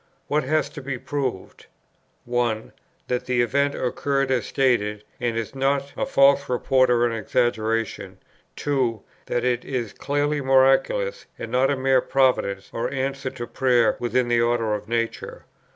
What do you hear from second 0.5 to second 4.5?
to be proved? (1.) That the event occurred as